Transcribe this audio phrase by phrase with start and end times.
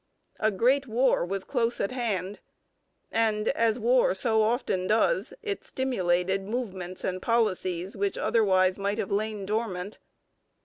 [0.39, 2.39] A great war was close at hand,
[3.11, 9.11] and, as war so often does, it stimulated movements and policies which otherwise might have
[9.11, 9.99] lain dormant.